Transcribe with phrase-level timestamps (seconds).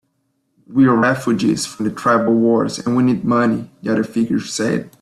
[0.65, 4.89] "We're refugees from the tribal wars, and we need money," the other figure said.